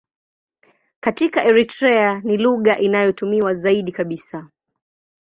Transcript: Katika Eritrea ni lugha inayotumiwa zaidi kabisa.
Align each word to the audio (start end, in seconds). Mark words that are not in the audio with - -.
Katika 0.99 1.43
Eritrea 1.43 2.19
ni 2.23 2.37
lugha 2.37 2.77
inayotumiwa 2.77 3.53
zaidi 3.53 3.91
kabisa. 3.91 4.47